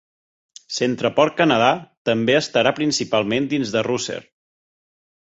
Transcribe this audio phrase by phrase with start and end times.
[0.75, 1.67] CentrePort Canada
[2.09, 4.17] també estarà principalment dins de Rosser.